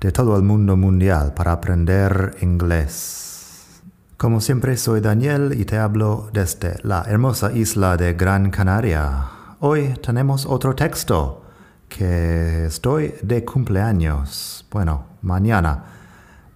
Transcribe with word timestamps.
de 0.00 0.12
todo 0.12 0.36
el 0.36 0.42
mundo 0.42 0.76
mundial 0.76 1.32
para 1.34 1.52
aprender 1.52 2.36
inglés. 2.40 3.82
Como 4.16 4.40
siempre 4.40 4.76
soy 4.76 5.00
Daniel 5.00 5.54
y 5.58 5.64
te 5.64 5.78
hablo 5.78 6.30
desde 6.32 6.78
la 6.82 7.04
hermosa 7.06 7.52
isla 7.52 7.96
de 7.96 8.14
Gran 8.14 8.50
Canaria. 8.50 9.26
Hoy 9.60 9.94
tenemos 10.02 10.46
otro 10.46 10.74
texto 10.74 11.42
que 11.88 12.66
estoy 12.66 13.14
de 13.22 13.44
cumpleaños. 13.44 14.66
Bueno, 14.70 15.04
mañana 15.22 15.84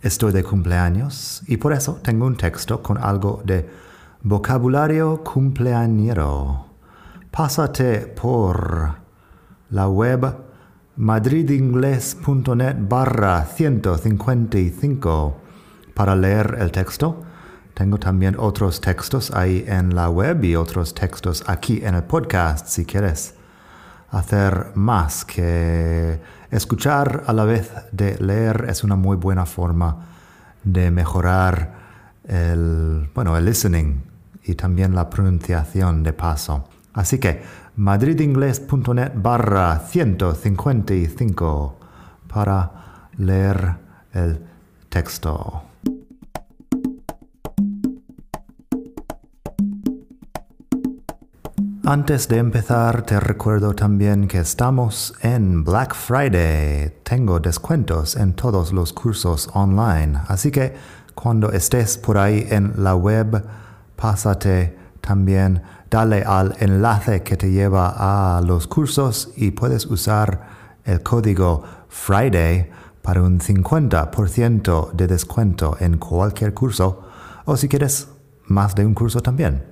estoy 0.03 0.33
de 0.33 0.43
cumpleaños 0.43 1.43
y 1.47 1.57
por 1.57 1.73
eso 1.73 1.99
tengo 2.03 2.27
un 2.27 2.37
texto 2.37 2.83
con 2.83 2.99
algo 2.99 3.43
de 3.45 3.69
vocabulario 4.23 5.23
cumpleañero. 5.23 6.67
Pásate 7.31 8.01
por 8.01 8.97
la 9.71 9.89
web 9.89 10.50
madridingles.net 11.01 12.77
barra 12.87 13.47
155 13.47 15.37
para 15.95 16.15
leer 16.15 16.59
el 16.61 16.71
texto. 16.71 17.23
Tengo 17.73 17.97
también 17.97 18.37
otros 18.39 18.83
textos 18.83 19.31
ahí 19.31 19.65
en 19.67 19.95
la 19.95 20.11
web 20.11 20.45
y 20.45 20.57
otros 20.57 20.93
textos 20.93 21.43
aquí 21.47 21.81
en 21.83 21.95
el 21.95 22.03
podcast 22.03 22.67
si 22.67 22.85
quieres 22.85 23.35
hacer 24.11 24.73
más 24.75 25.25
que 25.25 26.21
escuchar 26.51 27.25
a 27.27 27.33
la 27.33 27.45
vez 27.45 27.73
de 27.93 28.19
leer 28.19 28.67
es 28.69 28.85
una 28.85 28.97
muy 28.97 29.17
buena 29.17 29.47
forma 29.47 30.05
de 30.63 30.91
mejorar 30.91 31.77
el, 32.29 33.09
bueno, 33.15 33.39
el 33.39 33.47
listening 33.47 34.03
y 34.45 34.55
también 34.55 34.95
la 34.95 35.09
pronunciación 35.09 36.03
de 36.03 36.13
paso. 36.13 36.69
Así 36.93 37.19
que 37.19 37.43
madridingles.net 37.77 39.13
barra 39.15 39.79
155 39.79 41.77
para 42.29 43.09
leer 43.17 43.77
el 44.13 44.41
texto. 44.89 45.63
Antes 51.85 52.29
de 52.29 52.37
empezar, 52.37 53.03
te 53.03 53.19
recuerdo 53.19 53.75
también 53.75 54.29
que 54.29 54.39
estamos 54.39 55.13
en 55.23 55.65
Black 55.65 55.95
Friday. 55.95 57.01
Tengo 57.03 57.41
descuentos 57.41 58.15
en 58.15 58.35
todos 58.35 58.73
los 58.73 58.93
cursos 58.93 59.51
online, 59.55 60.21
así 60.29 60.53
que 60.53 60.75
cuando 61.17 61.51
estés 61.51 61.99
por 61.99 62.17
ahí 62.17 62.47
en 62.49 62.75
la 62.77 62.95
web, 62.95 63.45
pásate 63.97 64.80
también 65.01 65.63
dale 65.91 66.23
al 66.23 66.57
enlace 66.61 67.23
que 67.23 67.37
te 67.37 67.51
lleva 67.51 68.37
a 68.37 68.41
los 68.41 68.67
cursos 68.67 69.33
y 69.37 69.51
puedes 69.51 69.87
usar 69.87 70.49
el 70.85 71.03
código 71.03 71.63
Friday 71.89 72.71
para 73.03 73.23
un 73.23 73.41
50% 73.41 74.93
de 74.93 75.07
descuento 75.07 75.77
en 75.81 75.99
cualquier 75.99 76.55
curso 76.55 77.03
o 77.45 77.57
si 77.57 77.69
quieres 77.69 78.09
más 78.47 78.75
de 78.75 78.85
un 78.85 78.95
curso 78.95 79.21
también. 79.21 79.65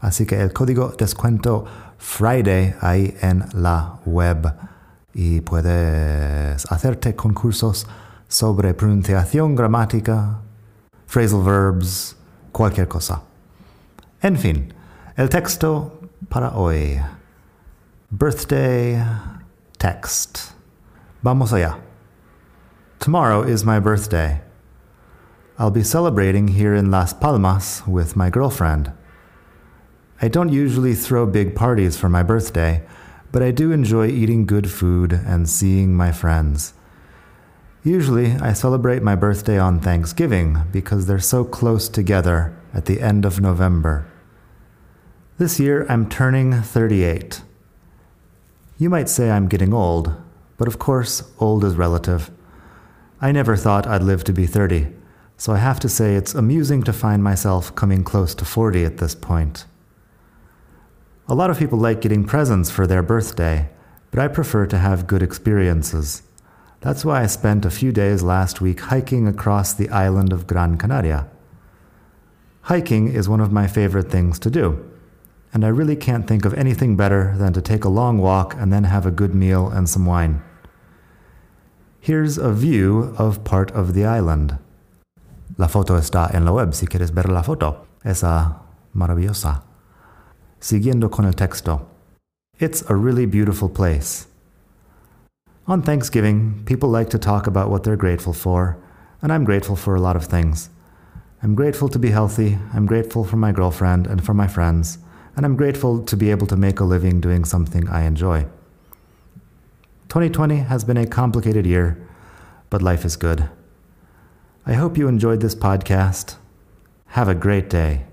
Así 0.00 0.26
que 0.26 0.40
el 0.40 0.52
código 0.52 0.92
descuento 0.98 1.64
Friday 1.98 2.74
ahí 2.80 3.16
en 3.22 3.44
la 3.54 4.00
web 4.04 4.52
y 5.14 5.40
puedes 5.40 6.70
hacerte 6.70 7.14
concursos 7.14 7.86
sobre 8.28 8.74
pronunciación, 8.74 9.54
gramática, 9.54 10.40
phrasal 11.06 11.42
verbs, 11.42 12.16
cualquier 12.52 12.88
cosa. 12.88 13.22
En 14.24 14.38
fin, 14.38 14.72
el 15.18 15.28
texto 15.28 15.92
para 16.30 16.48
hoy. 16.56 16.98
Birthday 18.10 19.04
text. 19.78 20.54
Vamos 21.22 21.52
allá. 21.52 21.78
Tomorrow 23.00 23.42
is 23.42 23.66
my 23.66 23.78
birthday. 23.78 24.40
I'll 25.58 25.70
be 25.70 25.82
celebrating 25.82 26.48
here 26.48 26.74
in 26.74 26.90
Las 26.90 27.12
Palmas 27.12 27.86
with 27.86 28.16
my 28.16 28.30
girlfriend. 28.30 28.92
I 30.22 30.28
don't 30.28 30.50
usually 30.50 30.94
throw 30.94 31.26
big 31.26 31.54
parties 31.54 31.98
for 31.98 32.08
my 32.08 32.22
birthday, 32.22 32.82
but 33.30 33.42
I 33.42 33.50
do 33.50 33.72
enjoy 33.72 34.06
eating 34.06 34.46
good 34.46 34.70
food 34.70 35.12
and 35.12 35.46
seeing 35.46 35.94
my 35.94 36.12
friends. 36.12 36.72
Usually, 37.82 38.36
I 38.36 38.54
celebrate 38.54 39.02
my 39.02 39.16
birthday 39.16 39.58
on 39.58 39.80
Thanksgiving 39.80 40.62
because 40.72 41.04
they're 41.04 41.18
so 41.18 41.44
close 41.44 41.90
together 41.90 42.56
at 42.72 42.86
the 42.86 43.02
end 43.02 43.26
of 43.26 43.38
November. 43.38 44.06
This 45.36 45.58
year 45.58 45.84
I'm 45.88 46.08
turning 46.08 46.62
38. 46.62 47.42
You 48.78 48.88
might 48.88 49.08
say 49.08 49.32
I'm 49.32 49.48
getting 49.48 49.74
old, 49.74 50.14
but 50.56 50.68
of 50.68 50.78
course, 50.78 51.24
old 51.40 51.64
is 51.64 51.74
relative. 51.74 52.30
I 53.20 53.32
never 53.32 53.56
thought 53.56 53.84
I'd 53.84 54.04
live 54.04 54.22
to 54.24 54.32
be 54.32 54.46
30, 54.46 54.92
so 55.36 55.52
I 55.52 55.58
have 55.58 55.80
to 55.80 55.88
say 55.88 56.14
it's 56.14 56.34
amusing 56.34 56.84
to 56.84 56.92
find 56.92 57.24
myself 57.24 57.74
coming 57.74 58.04
close 58.04 58.32
to 58.36 58.44
40 58.44 58.84
at 58.84 58.98
this 58.98 59.16
point. 59.16 59.64
A 61.26 61.34
lot 61.34 61.50
of 61.50 61.58
people 61.58 61.80
like 61.80 62.00
getting 62.00 62.24
presents 62.24 62.70
for 62.70 62.86
their 62.86 63.02
birthday, 63.02 63.70
but 64.12 64.20
I 64.20 64.28
prefer 64.28 64.66
to 64.66 64.78
have 64.78 65.08
good 65.08 65.20
experiences. 65.22 66.22
That's 66.80 67.04
why 67.04 67.24
I 67.24 67.26
spent 67.26 67.64
a 67.64 67.70
few 67.70 67.90
days 67.90 68.22
last 68.22 68.60
week 68.60 68.78
hiking 68.82 69.26
across 69.26 69.72
the 69.72 69.88
island 69.88 70.32
of 70.32 70.46
Gran 70.46 70.78
Canaria. 70.78 71.28
Hiking 72.62 73.08
is 73.08 73.28
one 73.28 73.40
of 73.40 73.50
my 73.50 73.66
favorite 73.66 74.12
things 74.12 74.38
to 74.38 74.48
do 74.48 74.92
and 75.54 75.64
I 75.64 75.68
really 75.68 75.94
can't 75.94 76.26
think 76.26 76.44
of 76.44 76.52
anything 76.54 76.96
better 76.96 77.34
than 77.38 77.52
to 77.52 77.62
take 77.62 77.84
a 77.84 77.88
long 77.88 78.18
walk 78.18 78.56
and 78.58 78.72
then 78.72 78.84
have 78.84 79.06
a 79.06 79.12
good 79.12 79.34
meal 79.36 79.68
and 79.68 79.88
some 79.88 80.04
wine. 80.04 80.42
Here's 82.00 82.36
a 82.36 82.52
view 82.52 83.14
of 83.16 83.44
part 83.44 83.70
of 83.70 83.94
the 83.94 84.04
island. 84.04 84.58
La 85.56 85.68
foto 85.68 85.96
está 85.96 86.34
en 86.34 86.44
la 86.44 86.52
web 86.52 86.74
si 86.74 86.86
quieres 86.86 87.10
ver 87.14 87.32
la 87.32 87.42
foto. 87.42 87.86
Esa 88.04 88.56
maravillosa. 88.94 89.62
Siguiendo 90.60 91.08
con 91.08 91.24
el 91.24 91.34
texto. 91.34 91.86
It's 92.58 92.82
a 92.90 92.96
really 92.96 93.24
beautiful 93.24 93.68
place. 93.68 94.26
On 95.66 95.82
Thanksgiving, 95.82 96.62
people 96.66 96.88
like 96.88 97.10
to 97.10 97.18
talk 97.18 97.46
about 97.46 97.70
what 97.70 97.84
they're 97.84 97.96
grateful 97.96 98.32
for, 98.32 98.76
and 99.22 99.32
I'm 99.32 99.44
grateful 99.44 99.76
for 99.76 99.94
a 99.94 100.00
lot 100.00 100.16
of 100.16 100.26
things. 100.26 100.68
I'm 101.42 101.54
grateful 101.54 101.88
to 101.88 101.98
be 101.98 102.10
healthy, 102.10 102.58
I'm 102.74 102.86
grateful 102.86 103.24
for 103.24 103.36
my 103.36 103.52
girlfriend 103.52 104.06
and 104.06 104.22
for 104.22 104.34
my 104.34 104.46
friends, 104.46 104.98
and 105.36 105.44
I'm 105.44 105.56
grateful 105.56 106.02
to 106.02 106.16
be 106.16 106.30
able 106.30 106.46
to 106.46 106.56
make 106.56 106.80
a 106.80 106.84
living 106.84 107.20
doing 107.20 107.44
something 107.44 107.88
I 107.88 108.04
enjoy. 108.04 108.46
2020 110.08 110.58
has 110.68 110.84
been 110.84 110.96
a 110.96 111.06
complicated 111.06 111.66
year, 111.66 111.96
but 112.70 112.82
life 112.82 113.04
is 113.04 113.16
good. 113.16 113.48
I 114.66 114.74
hope 114.74 114.96
you 114.96 115.08
enjoyed 115.08 115.40
this 115.40 115.54
podcast. 115.54 116.36
Have 117.08 117.28
a 117.28 117.34
great 117.34 117.68
day. 117.68 118.06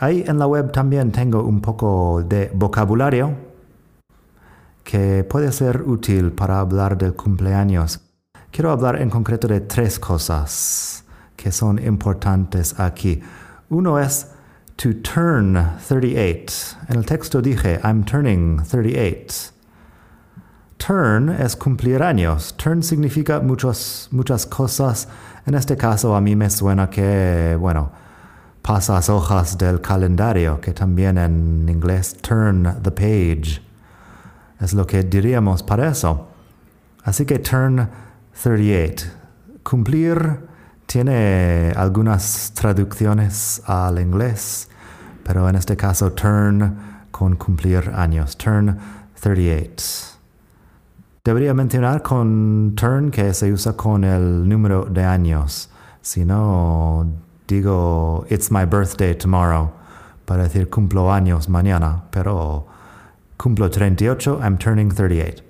Ahí 0.00 0.24
en 0.26 0.38
la 0.38 0.46
web 0.46 0.72
también 0.72 1.12
tengo 1.12 1.44
un 1.44 1.60
poco 1.60 2.22
de 2.22 2.50
vocabulario 2.52 3.36
que 4.82 5.22
puede 5.22 5.52
ser 5.52 5.82
útil 5.82 6.32
para 6.32 6.58
hablar 6.58 6.98
del 6.98 7.14
cumpleaños. 7.14 8.00
Quiero 8.50 8.72
hablar 8.72 9.00
en 9.00 9.10
concreto 9.10 9.46
de 9.46 9.60
tres 9.60 10.00
cosas 10.00 11.04
que 11.36 11.52
son 11.52 11.78
importantes 11.78 12.78
aquí. 12.80 13.22
Uno 13.70 14.00
es 14.00 14.31
to 14.82 14.92
turn 14.94 15.54
38. 15.78 16.76
En 16.88 16.96
el 16.96 17.04
texto 17.04 17.40
dije, 17.40 17.78
I'm 17.84 18.02
turning 18.02 18.64
38. 18.64 19.52
Turn 20.76 21.28
es 21.28 21.54
cumplir 21.54 22.02
años. 22.02 22.52
Turn 22.56 22.82
significa 22.82 23.38
muchos, 23.38 24.08
muchas 24.10 24.44
cosas. 24.44 25.06
En 25.46 25.54
este 25.54 25.76
caso 25.76 26.16
a 26.16 26.20
mí 26.20 26.34
me 26.34 26.50
suena 26.50 26.90
que, 26.90 27.56
bueno, 27.60 27.92
pasas 28.60 29.08
hojas 29.08 29.56
del 29.56 29.80
calendario, 29.80 30.60
que 30.60 30.72
también 30.72 31.16
en 31.16 31.68
inglés 31.68 32.16
turn 32.20 32.82
the 32.82 32.90
page. 32.90 33.62
Es 34.60 34.72
lo 34.72 34.84
que 34.84 35.04
diríamos 35.04 35.62
para 35.62 35.90
eso. 35.90 36.26
Así 37.04 37.24
que 37.24 37.38
turn 37.38 37.88
38. 38.42 39.06
Cumplir 39.62 40.40
tiene 40.86 41.72
algunas 41.76 42.50
traducciones 42.52 43.62
al 43.64 44.00
inglés 44.00 44.70
pero 45.24 45.48
en 45.48 45.56
este 45.56 45.76
caso 45.76 46.12
turn 46.12 46.76
con 47.10 47.36
cumplir 47.36 47.90
años, 47.94 48.36
turn 48.36 48.78
38. 49.20 50.18
Debería 51.24 51.54
mencionar 51.54 52.02
con 52.02 52.74
turn 52.74 53.10
que 53.10 53.32
se 53.32 53.52
usa 53.52 53.76
con 53.76 54.02
el 54.04 54.48
número 54.48 54.84
de 54.86 55.04
años. 55.04 55.70
Si 56.00 56.24
no, 56.24 57.06
digo 57.46 58.26
it's 58.28 58.50
my 58.50 58.64
birthday 58.64 59.14
tomorrow 59.14 59.70
para 60.24 60.44
decir 60.44 60.68
cumplo 60.68 61.12
años 61.12 61.48
mañana, 61.48 62.04
pero 62.10 62.66
cumplo 63.36 63.70
38, 63.70 64.40
I'm 64.42 64.58
turning 64.58 64.88
38. 64.88 65.42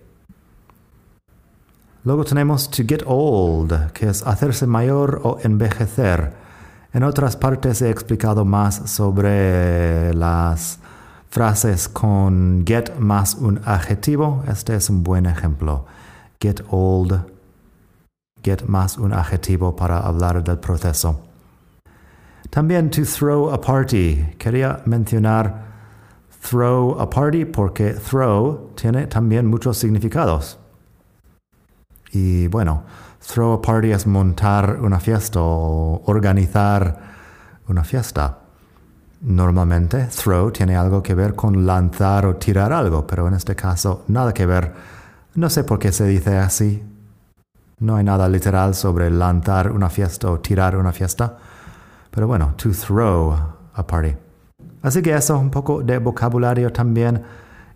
Luego 2.05 2.25
tenemos 2.25 2.69
to 2.69 2.83
get 2.83 3.03
old, 3.07 3.93
que 3.93 4.09
es 4.09 4.23
hacerse 4.27 4.67
mayor 4.67 5.21
o 5.23 5.39
envejecer. 5.45 6.33
En 6.95 7.05
otras 7.05 7.37
partes 7.37 7.81
he 7.81 7.89
explicado 7.89 8.45
más 8.45 8.91
sobre 8.91 10.13
las 10.13 10.79
frases 11.31 11.89
con 11.89 12.65
get 12.67 12.99
más 12.99 13.35
un 13.35 13.63
adjetivo. 13.65 14.45
Este 14.47 14.75
es 14.75 14.91
un 14.91 15.03
buen 15.03 15.25
ejemplo. 15.25 15.87
Get 16.39 16.61
old, 16.69 17.25
get 18.43 18.65
más 18.67 18.99
un 18.99 19.15
adjetivo 19.15 19.75
para 19.75 20.01
hablar 20.01 20.45
del 20.45 20.59
proceso. 20.59 21.19
También 22.51 22.91
to 22.91 23.05
throw 23.05 23.51
a 23.51 23.59
party. 23.59 24.35
Quería 24.37 24.83
mencionar 24.85 25.73
throw 26.43 27.01
a 27.01 27.09
party 27.09 27.47
porque 27.47 27.95
throw 27.95 28.71
tiene 28.75 29.07
también 29.07 29.47
muchos 29.47 29.79
significados. 29.79 30.59
Y 32.13 32.49
bueno, 32.49 32.83
throw 33.27 33.53
a 33.55 33.63
party 33.63 33.93
es 33.93 34.07
montar 34.07 34.79
una 34.81 35.01
fiesta 35.01 35.41
o 35.41 36.03
organizar 36.07 36.99
una 37.69 37.85
fiesta. 37.85 38.39
Normalmente, 39.23 40.07
throw 40.07 40.51
tiene 40.51 40.77
algo 40.77 41.03
que 41.03 41.15
ver 41.15 41.35
con 41.35 41.65
lanzar 41.65 42.27
o 42.27 42.37
tirar 42.37 42.73
algo, 42.73 43.07
pero 43.07 43.29
en 43.29 43.35
este 43.35 43.55
caso 43.55 44.05
nada 44.09 44.35
que 44.35 44.47
ver. 44.47 44.73
No 45.35 45.49
sé 45.49 45.65
por 45.65 45.79
qué 45.79 45.93
se 45.93 46.07
dice 46.07 46.37
así. 46.39 46.83
No 47.79 47.97
hay 47.97 48.05
nada 48.05 48.29
literal 48.29 48.75
sobre 48.75 49.11
lanzar 49.11 49.71
una 49.71 49.89
fiesta 49.89 50.31
o 50.31 50.41
tirar 50.41 50.77
una 50.77 50.93
fiesta. 50.93 51.37
Pero 52.11 52.27
bueno, 52.27 52.55
to 52.57 52.71
throw 52.71 53.37
a 53.75 53.87
party. 53.87 54.15
Así 54.83 55.01
que 55.01 55.15
eso, 55.15 55.39
un 55.39 55.51
poco 55.51 55.83
de 55.83 55.99
vocabulario 55.99 56.73
también. 56.73 57.23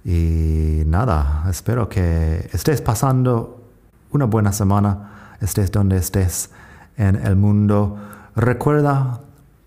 Y 0.04 0.82
nada, 0.86 1.44
espero 1.48 1.88
que 1.88 2.48
estés 2.52 2.80
pasando 2.80 3.62
una 4.10 4.26
buena 4.26 4.52
semana, 4.52 5.15
estés 5.40 5.70
donde 5.72 5.96
estés 5.96 6.50
en 6.96 7.16
el 7.16 7.36
mundo. 7.36 7.96
Recuerda 8.34 9.20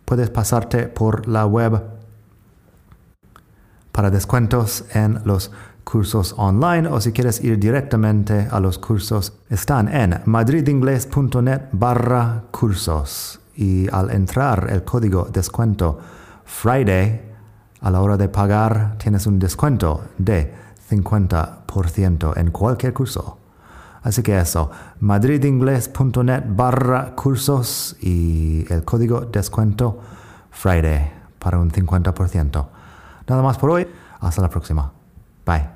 puedes 0.05 0.29
pasarte 0.29 0.87
por 0.87 1.27
la 1.27 1.45
web 1.45 1.81
para 3.91 4.09
descuentos 4.09 4.85
en 4.93 5.21
los 5.25 5.51
cursos 5.83 6.35
online 6.37 6.87
o 6.87 7.01
si 7.01 7.11
quieres 7.11 7.43
ir 7.43 7.59
directamente 7.59 8.47
a 8.49 8.59
los 8.59 8.77
cursos 8.77 9.33
están 9.49 9.87
en 9.87 10.21
madridingles.net 10.25 11.61
barra 11.71 12.43
cursos 12.51 13.39
y 13.55 13.87
al 13.91 14.11
entrar 14.11 14.67
el 14.71 14.83
código 14.83 15.27
descuento 15.31 15.99
Friday 16.45 17.21
a 17.81 17.91
la 17.91 18.01
hora 18.01 18.17
de 18.17 18.29
pagar 18.29 18.95
tienes 18.97 19.25
un 19.27 19.39
descuento 19.39 20.05
de 20.17 20.53
50% 20.89 22.37
en 22.37 22.51
cualquier 22.51 22.93
curso. 22.93 23.38
Así 24.01 24.23
que 24.23 24.37
eso, 24.37 24.71
madridingles.net 24.99 26.43
barra 26.47 27.15
cursos 27.15 27.97
y 28.01 28.65
el 28.71 28.85
código 28.85 29.21
descuento 29.21 29.99
Friday 30.51 31.11
para 31.37 31.59
un 31.59 31.71
50%. 31.71 32.65
Nada 33.27 33.43
más 33.43 33.57
por 33.57 33.71
hoy, 33.71 33.85
hasta 34.19 34.41
la 34.41 34.49
próxima. 34.49 34.91
Bye. 35.45 35.67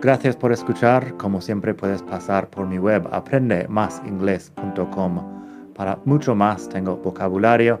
Gracias 0.00 0.34
por 0.34 0.50
escuchar. 0.52 1.16
Como 1.16 1.40
siempre 1.40 1.74
puedes 1.74 2.02
pasar 2.02 2.50
por 2.50 2.66
mi 2.66 2.78
web 2.78 3.08
aprendemasingles.com. 3.12 5.42
Para 5.74 6.00
mucho 6.04 6.34
más 6.34 6.68
tengo 6.68 6.96
vocabulario 6.96 7.80